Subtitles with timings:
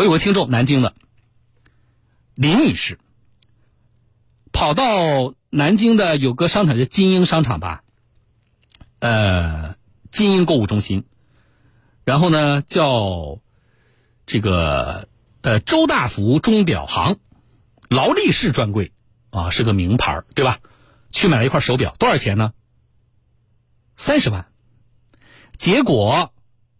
[0.00, 0.94] 我有个听众，南京的
[2.34, 2.98] 林女士，
[4.50, 7.84] 跑到南京的有个商场叫金鹰商场吧，
[9.00, 9.76] 呃，
[10.10, 11.04] 金鹰购物中心，
[12.04, 13.40] 然后呢叫
[14.24, 15.06] 这个
[15.42, 17.18] 呃周大福钟表行，
[17.90, 18.92] 劳力士专柜
[19.28, 20.60] 啊，是个名牌，对吧？
[21.10, 22.54] 去买了一块手表，多少钱呢？
[23.96, 24.46] 三十万。
[25.58, 26.32] 结果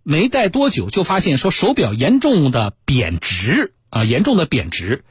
[0.02, 5.04] 没戴多久，就发现说手表严重的贬值啊，严重的贬值。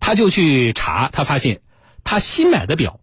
[0.00, 1.60] 他就去查，他发现
[2.04, 3.00] 他新买的表，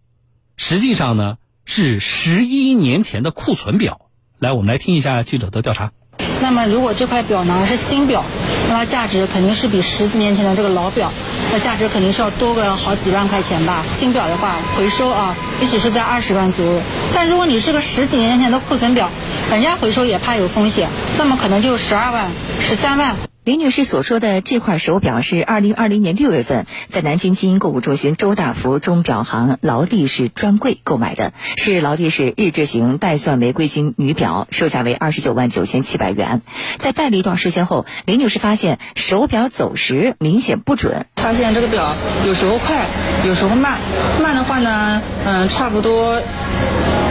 [0.56, 4.00] 实际上呢是十一年前的库存表。
[4.38, 5.92] 来，我们来听一下记者的调查。
[6.40, 8.24] 那么，如果这块表呢是新表，
[8.68, 11.12] 那它价值肯定是比十几年前的这个老表，
[11.52, 13.84] 那价值肯定是要多个好几万块钱吧。
[13.94, 16.82] 新表的话，回收啊，也许是在二十万左右。
[17.14, 19.12] 但如果你是个十几年前的库存表，
[19.50, 22.30] 人家回收也怕有风险，那么可能就十二万、
[22.60, 23.16] 十三万。
[23.44, 36.42] 林女士所说的这块手表是二零二零年六月份在南京金鹰购物中心周大福钟表行劳力士专柜购买的，是劳力士日制型带钻玫瑰金女表，售价为二十九万九千七百元。
[36.76, 42.86] 在戴了一段时间后，林女士发现手表走时明显不准，发现这个表有时候快，
[43.24, 43.80] 有时候慢，
[44.22, 46.20] 慢的话呢，嗯，差不多。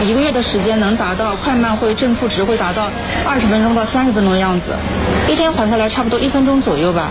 [0.00, 2.90] 一个月的时间能达到快慢会正负值会达到
[3.26, 4.76] 二十分钟到三十分钟的样子，
[5.28, 7.10] 一天跑下来差不多一分钟左右吧。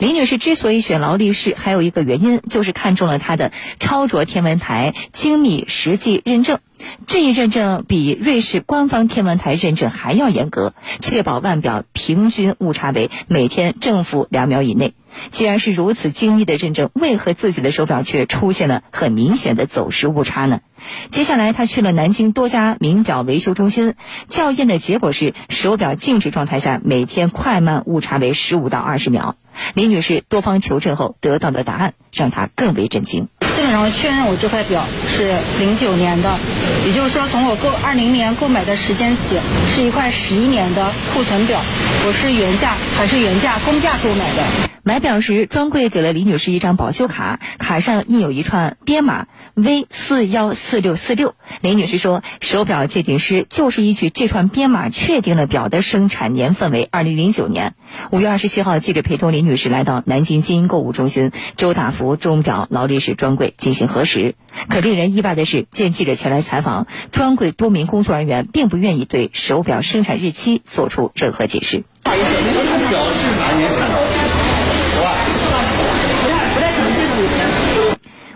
[0.00, 6.58] 李女士之所以选劳力士，还有一个原因就是看中了它的超卓天文台精密实际认证。
[7.06, 14.94] 这一认证比瑞士官方天文台认证还要严格，确保腕表平均误差为每天正负两秒以内。
[15.28, 20.60] 既然是如此精密的认证，为何自己的手表却出现了很明显的走时误差呢？
[21.10, 23.92] 接下来，他去了南京多家名表维修中心，
[24.28, 29.36] 校验的结果是手表静止状态下每天快慢误差为十五到二十秒。
[29.74, 33.28] 李女士多方求证后得到的答案让她更为震惊。
[33.70, 36.38] 然后确认我这块表是零九年的，
[36.86, 39.38] 也就是说从我购二零年购买的时间起
[39.74, 41.62] 是一块十一年的库存表，
[42.06, 44.42] 我是原价还是原价公价购买的？
[44.82, 51.34] 买表时，专柜给了李女士一张保修卡，卡上印有一串编码 V 四幺四六四六。
[51.60, 57.74] 李女士说，手表鉴定师就是依据这串编码确定了表的生产年份为二零零九年。
[58.10, 64.34] 五月二十七号，记者陪同李女士来到南京金鹰购物中心周大福钟表劳力士专柜进行核实。
[64.68, 71.84] 可令人意外的是，见记者前来采访，专柜多名工作人员并不愿意对手表生产日期做出任何解释。
[72.02, 74.00] 不好意思，您的表是哪年产的？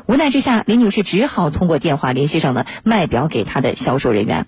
[0.07, 4.47] 无奈之下，林女士只好通过电话联系上了卖表给她的销售人员。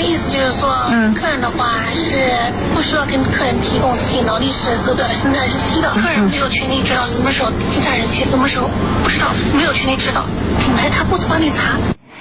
[0.00, 0.70] 意思就是说，
[1.14, 2.30] 客人的话是
[2.74, 5.90] 不需要跟客人提供自己劳力士手表的生产日期的。
[5.90, 8.68] 客人没有权利知道什么时候生产日期，什么时候
[9.02, 10.24] 不知道，没有权利知道。
[10.60, 11.78] 品牌他不帮你查。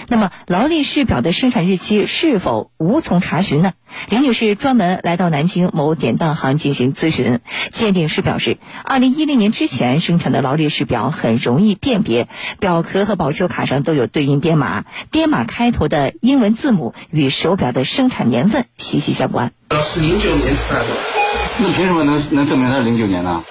[0.07, 3.73] 那么，劳力士表的生产日期是否无从查询呢？
[4.09, 7.39] 林女士专门来到南京某典当行进行咨询。
[7.71, 12.27] 鉴定师表示，二零一零年之前生产的劳力士表很容易辨别，
[12.59, 19.51] 表壳和保修卡上都有对应编码，编码开头的英文字母与手表的生产年份息息相关。
[19.81, 20.85] 是零九年出来的，
[21.59, 23.43] 那凭什么能能证明它是零九年呢？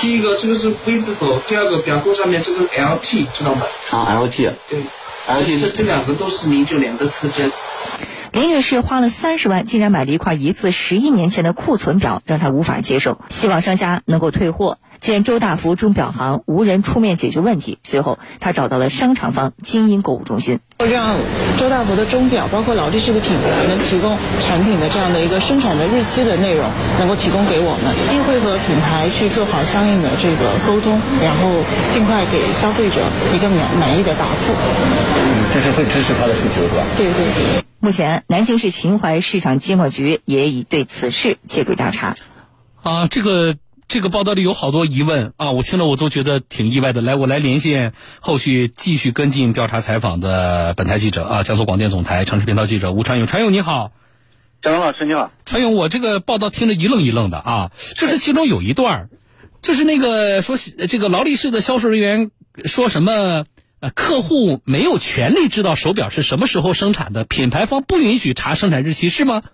[0.00, 3.62] 第一个这个是 V 字头，第二个表扣上面这个 LT 知道吗？
[3.90, 4.52] 啊，LT。
[4.68, 4.78] 对。
[5.28, 7.50] 而且这这两个都是零九年的车间。
[8.32, 13.20] 林女士花了三十万，竟然买了一块疑似十一年前的库存表，让她无法接受。
[13.28, 14.78] 希望商家能够退货。
[15.00, 21.16] 见周大福钟表行无人出面解决问题，随后他找到了商场方精英购物中心，让
[21.58, 33.02] 周大福的钟表，包括劳力士的品牌，能提供产品的这样的一个生产的日期的内容，能够提供给我们，一定会和品牌去做好相应的这个沟通，然后尽快给消费者
[33.34, 34.52] 一个满满意的答复。
[34.52, 36.84] 嗯，这是会支持他的诉求，是吧？
[36.96, 37.64] 对对对。
[37.80, 42.16] 目前，南京市秦淮市场监管局也已对此事介入调查。
[42.82, 43.54] 啊，这个。
[43.88, 47.00] 这个报道里有好多疑问啊，我听了我都觉得挺意外的。
[47.00, 53.26] 来，我来连线后续继续跟进调查采访的本台记者啊，江苏广电总台城市频道记者吴传勇。
[53.26, 53.92] 传勇你好，
[54.60, 55.32] 蒋龙老师你好。
[55.46, 59.08] 传勇，我这个报道听着一愣一愣的啊，就是其中有一段
[59.62, 62.30] 就是那个说这个劳力士的销售人员
[62.66, 63.46] 说什么
[63.80, 69.44] 呃，客户没有权利知道手表是什么时候生产的，品牌方不允许查生产日期是吗？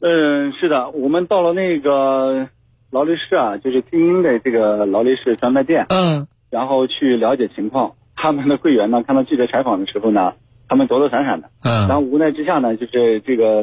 [0.00, 2.48] 嗯，是的，我们到了那个。
[2.90, 7.92] 劳力士啊，就是精英的这个劳力士专卖店，嗯，然后去了解情况。
[8.16, 10.34] 他们的柜员呢，看到记者采访的时候呢，
[10.68, 11.48] 他们躲躲闪闪的。
[11.64, 13.62] 嗯然后无奈之下呢，就是这个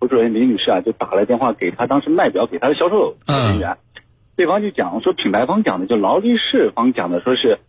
[0.00, 3.76] 投诉人李女士啊，就打了电话给他当时卖表给他的销售人员，
[4.34, 7.60] 对方就讲说品牌方讲的，就劳力士方讲的，说是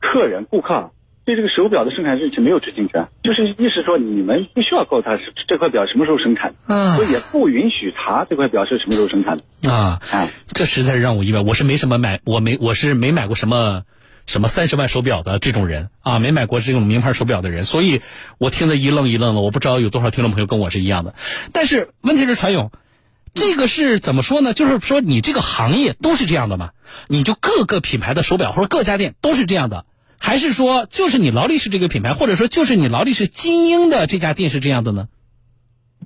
[0.00, 0.90] 客人顾客啊
[1.24, 9.70] 对这个手表的生产日期没有知情权，就是意思说你们不需要告诉他是这块表什么时候生产的，嗯所以也不允许查这块表是什么时候生产的。
[9.70, 11.40] 啊，哎，这实在是让我意外。
[11.40, 13.82] 我是没什么买，我没我是没买过什么
[14.26, 18.00] 什么三十万手表的这种人啊，没买过这种名牌手表的人，所以
[18.38, 19.40] 我听得一愣一愣的。
[19.40, 21.14] 我不知道有多少听众朋友跟我是一样的。
[21.52, 22.72] 但是问题是，传勇，
[23.32, 24.54] 这个是怎么说呢？
[24.54, 26.70] 就是说你这个行业都是这样的嘛？
[27.06, 29.84] 你就各个品牌的手表或者各家店都是这样的，
[30.22, 35.08] 还是说就是你劳力士这个品牌，或者说就是你劳力士精英的这家店是这样的呢？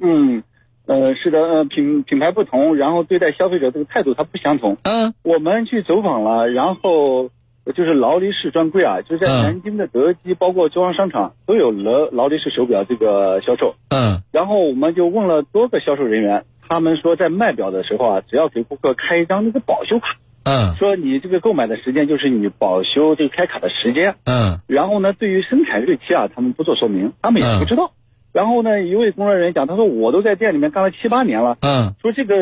[0.00, 0.42] 嗯，
[0.86, 4.78] 呃，是的，呃，品品牌不同，然后对待消费者这个态度它不相同。
[4.84, 7.30] 嗯我们去走访了，然后
[7.74, 13.74] 就是劳力士专柜啊，就是在嗯南京的德基，包括中央商场都有劳劳力士手表这个销售。
[13.90, 20.74] 嗯然后我们就问了多个销售人员，他们说在卖表的时候啊，只要给顾客开一张那个保修卡，嗯。
[20.76, 24.14] 说你这个购买的时间就是你保修这个开卡的时间。
[24.24, 24.60] 嗯。
[24.66, 27.92] 然后呢，对于生产日期啊，他们不做说明，他们也不知道。
[28.32, 31.94] 然后呢，一位工作人员讲，他说我都在店里面干了七八年了，嗯。
[32.00, 32.34] 说这个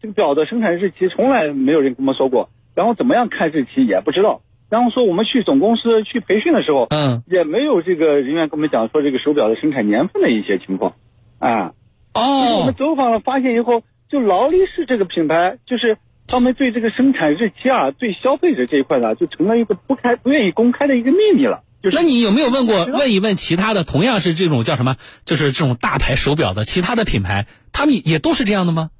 [0.00, 4.42] 这个表的生产日期从来没有人跟我们说过，然后怎么样看日期也不知道。
[4.70, 7.22] 然后说我们去总公司去培训的时候，嗯。
[7.26, 10.92] 也没有这个人员跟我们讲说这个手表的生产年份的一些情况，
[11.38, 11.72] 啊，
[12.14, 12.20] 哦。
[12.56, 15.96] 我哦们走访了发现以后，就劳力士这个品牌，就是
[16.28, 21.64] 他们对这个生产日期啊，对消费者这一块呢，就成了一个不开不愿意公开的一个秘密了。
[21.82, 28.90] 就是那你有没有问过问一问其他的同样是这种叫什么，就是这种大牌手表的其他的品牌，他们也都是这样的吗？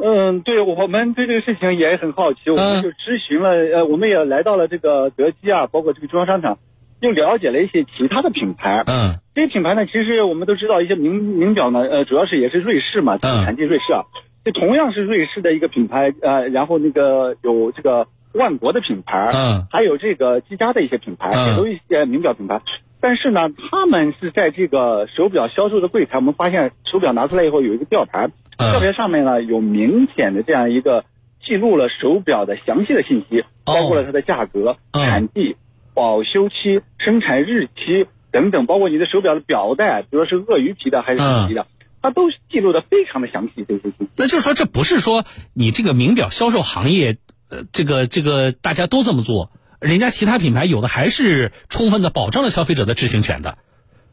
[0.00, 3.48] 嗯，对，我们对这个事情也很好奇，我们就咨询了，
[3.78, 6.58] 呃，我们也来到了这个德基啊，包括这个中央商场，
[7.00, 8.84] 又了解了一些其他的品牌。
[8.86, 14.04] 嗯这些品牌呢，其实我们都知道，一些名名表呢，呃，主要是也是瑞士嘛，嗯产地瑞士啊，
[14.48, 19.66] 这同样是瑞士的一个品牌，呃，然后那个有这个万国的品牌，嗯。
[19.70, 21.50] 还有这个积家的一些品牌，嗯。
[21.50, 22.58] 也都一些名表品牌。
[22.98, 28.72] 但是呢，他们是在这个手表销售的柜台，我们发现手表拿出来以后有一个吊牌，嗯。
[28.72, 31.04] 吊牌上面呢有明显的这样一个
[31.44, 33.44] 记录了手表的详细的信息，哦。
[33.66, 35.04] 包括了它的价格、嗯。
[35.04, 35.56] 产地、
[35.92, 41.66] 保修期、生产日期等等，包括你的手表的表带，比如说是鳄鱼皮的还是什么皮的，
[42.02, 44.08] 它都记录的非常的详细这些信息。
[44.16, 47.18] 那就是说，这不是说你这个名表销售行业，
[47.48, 49.50] 呃，这个这个大家都这么做，
[49.80, 53.58] 人家其他品牌有的还是充分的保障了消费者的知情权的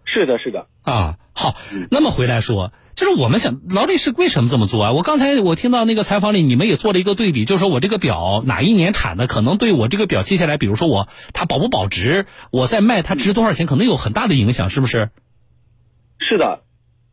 [0.06, 0.68] 是的，是的。
[0.82, 1.18] 啊。
[1.38, 1.56] 好，
[1.92, 4.94] 那么回来说，就是我们想劳力士为什么这么做啊？
[4.94, 15.10] 我刚才我听到那个采访里，你们也做了一个对比，就是说我这个表哪一年产的，可能对我这个表接下来，比如说我它保不保值，我在卖它值多少钱，可能有很大的影响，是不是？
[16.20, 16.62] 是的，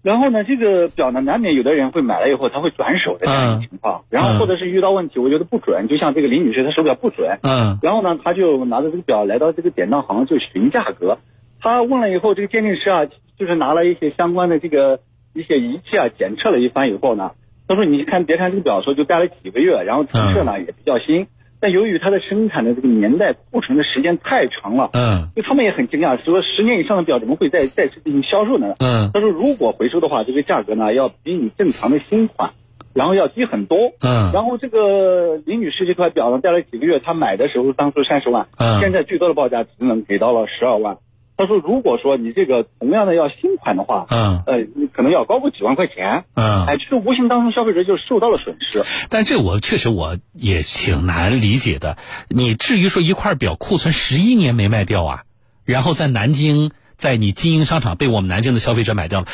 [0.03, 7.79] 然后呢，这个表呢，难免有的人会买了以后他会转手的这样一个情况，然后或者是遇到问题，我觉得不准，就像这个李女士她手表不准，嗯。
[7.83, 11.19] 然后呢，她就拿着这个表来到这个典当行就询价格，
[11.61, 13.07] 她问了以后，这个鉴定师啊，
[13.39, 14.99] 就是拿了一些相关的这个
[15.35, 17.31] 一些仪器啊检测了一番以后呢，
[17.69, 21.27] 他说你看别看这个表说就戴了几个月，然后成色呢也比较新，
[21.63, 28.75] 但由于它的生产的这个年代库存的时间太长了，嗯就他们也很惊讶，说十年以上的表怎么会再再次进行销售呢？
[28.81, 32.51] 嗯他说如果回收的话，这个价格呢要比你正常的新款，
[32.95, 33.79] 然后要低很多。
[34.03, 40.99] 嗯然后这个李女士这块表呢，戴了几个月，她买的时候当初三十万，嗯现在最多的报价只能给到了十二万。
[41.43, 46.67] 他说，如果说你这个同样的要新款的话，嗯呃，你可能要高个几万块钱，嗯。
[46.67, 48.83] 哎，就是无形当中消费者就受到了损失。
[49.11, 51.99] 但这我确实我也挺难理解的。
[52.29, 55.23] 你至于说一块表库存十一年没卖掉啊，
[55.65, 59.27] 然后在南京，在你经营商场被我们南京的消费者买掉了，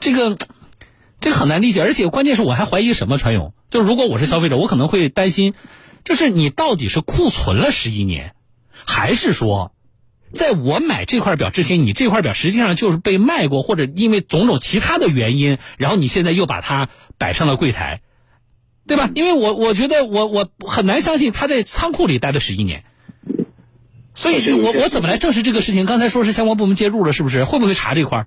[0.00, 0.36] 这个
[1.20, 1.82] 这个很难理解。
[1.82, 5.54] 而且关键是我还怀疑什么，传勇，就是如果我是消费者，我可能会担心，
[6.04, 8.34] 就是你到底是库存了十一年，
[8.84, 9.72] 还是说？
[10.34, 16.88] 在我买这块表之前，你这块表实际上就是被卖过，或者因为种种其他的原因，然后你现在又把它
[17.18, 18.00] 摆上了柜台，
[18.86, 19.10] 对吧？
[19.14, 22.84] 因为我我觉得我我很难相信他在仓库里待了十一年，
[24.12, 25.86] 所以我我怎么来证实这个事情？
[25.86, 27.44] 刚才说是相关部门介入了，是不是？
[27.44, 28.26] 会不会查这块儿？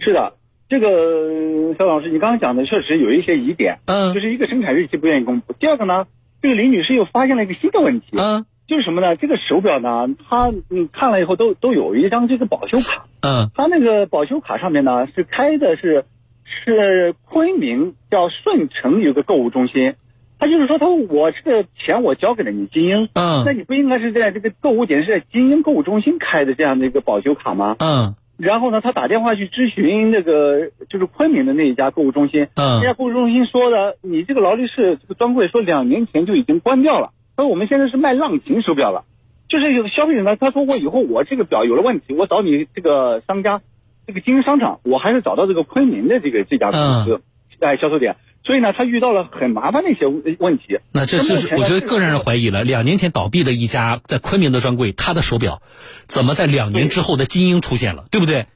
[0.00, 0.34] 是的，
[0.68, 6.06] 这个肖老师，你刚刚讲的确实有一些疑点，嗯就是一个生产日期不愿意公布，第二个呢，
[6.42, 9.14] 这个李女士又发现了一个新的问题，嗯就是什么呢？
[9.16, 13.50] 这个手表呢，他嗯看了以后都都有一张这个保修卡，嗯。
[13.54, 16.04] 它那个保修卡上面呢是开的是
[16.44, 19.94] 是昆明叫顺城有个购物中心，
[20.38, 27.76] 他就是说他我这个钱我交给了你金鹰，那嗯你不应该是在这个购物点是在金鹰购物中心开的这样的一个保修卡吗？
[27.78, 28.14] 嗯。
[28.36, 32.80] 然后呢，他打电话去咨询那个就是昆明的那一家购物中心，嗯。
[32.80, 39.04] 那家购物中心说的，你这个劳力士这个专柜说两年前就已经关掉了，他说我们现在是卖浪琴手表了，
[39.48, 43.60] 就是有的消费者呢，他说我以后我这个表有了问题，我找你这个商家，
[44.06, 47.20] 这个经营商场，我还是找到这个昆明的这个这家公司，
[47.60, 50.06] 哎销售点，所以呢，他遇到了很麻烦的一些
[50.38, 50.78] 问题。
[50.92, 52.64] 那这这是我觉得更让人怀疑了。
[52.64, 55.60] 两年前倒闭的一家在昆明的专柜，他的手表
[56.06, 58.46] 怎么在两年之后的金鹰出现了，对不对？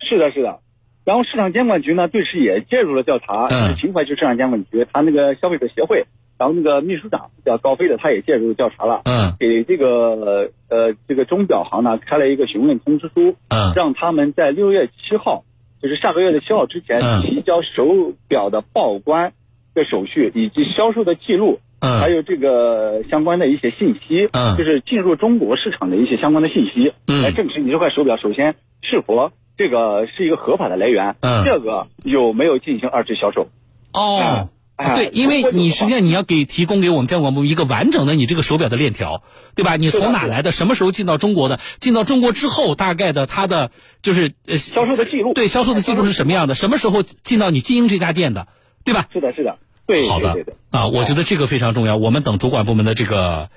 [0.00, 0.60] 是的，是的。
[1.04, 3.46] 然后市场监管局呢，对此也介入了调查。
[3.46, 6.06] 嗯秦淮区市场监管局，他那个消费者协会，
[6.38, 9.02] 然后那个秘书长叫高飞的，他也介入调查了。
[9.04, 15.44] 嗯给这个呃这个钟表行呢开了一个询问通知书，嗯让他们在六月七号，
[15.80, 19.32] 就是下个月的七号之前嗯提交手表的报关
[19.74, 21.60] 的手续以及销售的记录。
[21.80, 33.48] 嗯还有这个相关的一些信息，嗯就是进入中国市场的一些相关的信息，嗯来证实你这块手表首先是否这个是一个合法的来源，嗯这个有没有进行二次销售？
[33.92, 34.48] 哦。
[34.76, 39.22] 哎对，因为你实际上你要给提供给我们监管部门一个完整的你这个手表的链条，
[39.54, 39.76] 对吧？
[39.76, 40.52] 你从哪来的？
[40.52, 41.58] 什么时候进到中国的？
[41.80, 43.70] 进到中国之后，大概的它的
[44.02, 46.54] 就是呃销售的记录，对销售的记录是什么样的？
[46.54, 48.48] 什么时候进到你经营这家店的，
[48.84, 49.08] 对吧？
[49.12, 51.96] 是的，是的，对，好的对对对啊，我觉得这个非常重要。
[51.96, 53.48] 我们等主管部门的这个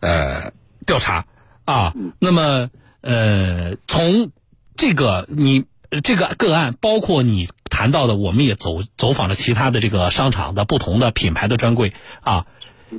[0.00, 0.52] 呃
[0.86, 1.24] 调查
[1.64, 1.94] 啊。
[2.18, 2.68] 那么
[3.00, 4.30] 呃，从
[4.76, 11.92] 这个你呃这个个案，包括你谈到的，我们也走走访了其他的这个商场的不同的品牌的专柜
[12.22, 12.46] 啊，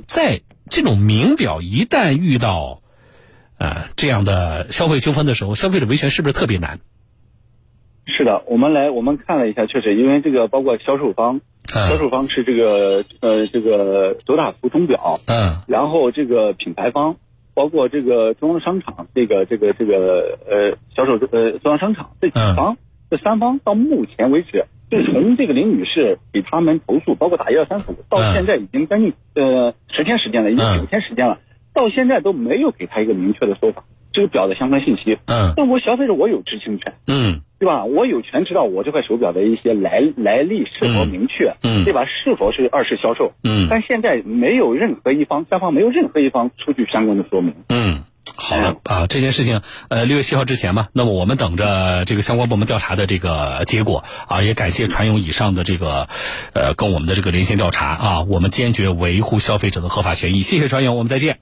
[0.06, 2.80] 在这种名表一旦遇到
[3.58, 6.78] 呃这样的消费纠纷的时候，消费者维权是不是特别难？
[8.06, 11.40] 是的，我们来我们看了一下，确实，因为这个包括销售方，
[11.74, 11.88] 嗯。
[11.88, 15.58] 销售方是这个呃这个德大福钟表，嗯。
[15.66, 17.16] 然后这个品牌方，
[17.52, 22.78] 包括这个中央商场，这个这个这个呃销售呃中央商场这几方，
[23.10, 31.38] 这三方到目前为止，就从这个林女士给他们投诉，包括打一二三四五，到现在已经将近呃十天时间了，已经九天时间了，
[31.74, 35.18] 到现在都没有给他一个明确的说法，这个表的相关信息。
[35.26, 36.92] 嗯那我消费者我有知情权。
[37.06, 37.84] 嗯对吧？
[37.84, 42.04] 我有权知道我这块手表的一些来来历是否明确，嗯嗯对吧？
[42.04, 43.32] 是否是二次销售？
[43.42, 47.52] 嗯但现在没有任何一方，三方没有任何一方出具相关的说明。
[47.70, 48.04] 嗯。
[48.40, 56.08] 好的啊，这件事情，呃，六月七号之前嘛，那么我们等着这个相关部门调查的这个结果啊，也感谢传勇以上的这个，
[56.54, 60.42] 呃，跟我们的这个连线调查啊，我们坚决维护消费者的合法权益。
[60.42, 61.40] 谢谢传勇，我们再见。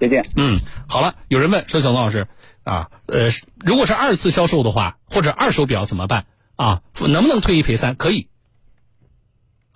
[0.00, 0.24] 再见。
[0.36, 2.28] 嗯，好了，有人问说小龙老师
[2.62, 3.30] 啊，呃，
[3.64, 6.82] 如果是二次销售的话，或者二手表怎么办啊？
[7.00, 7.96] 能不能退一赔三？
[7.96, 8.28] 可以。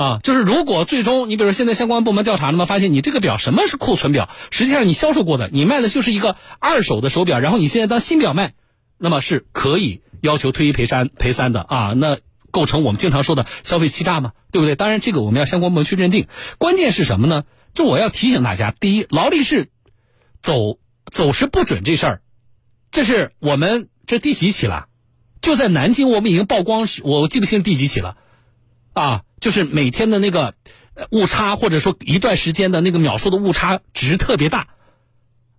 [0.02, 8.54] 啊，就是如果最终你比如说现在相关部门调查了嘛，发现你这个表什么是库存表，实际上你销售过的，你卖的就是一个二手的手表，然后你现在当新表卖，
[8.98, 12.18] 那么是可以要求退一赔三赔三的啊，那
[12.50, 14.74] 构成我们经常说的消费欺诈嘛，对不对？
[14.74, 16.26] 当然这个我们要相关部门去认定。
[16.58, 17.44] 关键是什么呢？
[17.72, 19.70] 就我要提醒大家，第一，劳力士
[20.42, 22.22] 走走时不准这事儿，
[22.90, 24.86] 这是我们这第几起了？
[25.40, 28.16] 就在南京，我们已经曝光，我记不清第几起了，
[28.92, 30.54] 啊，就是每天的那个
[31.10, 34.68] 误差，或者说一段时间的那个秒数的误差值特别大，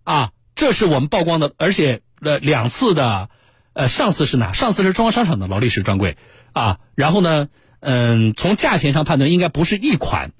[0.03, 3.29] 啊，这是我们曝光的，而且呃两次的，
[3.73, 4.53] 呃上次是哪？
[4.53, 6.17] 上次是中央商场的劳力士专柜
[6.53, 7.49] 啊，然后呢，
[7.81, 10.31] 嗯，从价钱上判断应该不是一款，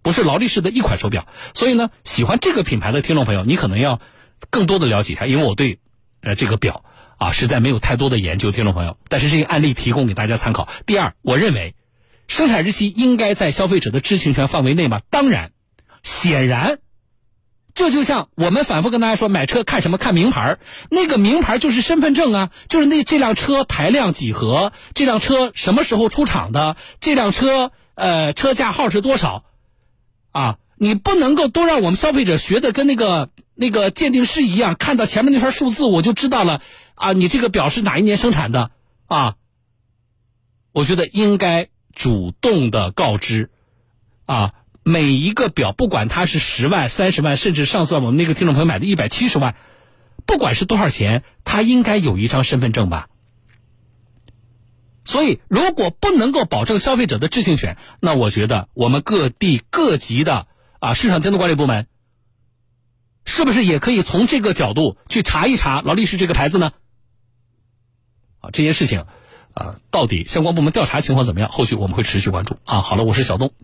[0.00, 4.00] 不是劳力士的一款手表，所以呢，喜欢这个品牌的听众朋友，你可能要
[4.50, 5.80] 更多的了解一下，因为我对
[6.20, 6.84] 呃这个表
[7.18, 10.68] 啊实在没有太多的研究，听众朋友，但是这个案例提供给大家参考。
[10.86, 11.74] 第二，我认为
[12.26, 15.00] 生产日期应该在消费者的知情权范围内吗？
[15.10, 15.52] 当然，
[16.02, 16.78] 显然。
[17.74, 19.98] 这就像我们反复跟大家说，买车看什么？
[19.98, 20.58] 看名牌
[20.90, 29.44] 那个名牌就是身份证啊，就是那这辆车排量几何，这辆车什么时候出厂的，这辆车呃车架号是多少，
[30.30, 36.62] 啊，你不能够都让我们消费者学的跟那个那个鉴定师一样，看到前面那串数字我就知道了
[36.94, 38.70] 啊，你这个表是哪一年生产的
[39.06, 39.34] 啊？
[40.70, 43.50] 我觉得应该主动的告知，
[44.26, 44.54] 啊。
[44.86, 49.56] 每一个表，不管它是十万、三十万，甚至上次我们那个听众朋友买的一百七十万，
[50.26, 53.08] 不管是多少钱，他应该有一张身份证吧。
[55.02, 60.48] 所以，如果不能够保证消费者的知情权，那我觉得我们各地各级的
[60.80, 61.86] 啊市场监督管理部门，
[63.24, 66.72] 是不是也可以从这个角度去查一查劳力士这个牌子呢？
[68.40, 69.06] 啊，这件事情
[69.54, 71.48] 啊，到底相关部门调查情况怎么样？
[71.50, 72.82] 后续我们会持续关注啊。
[72.82, 73.54] 好了，我是小东。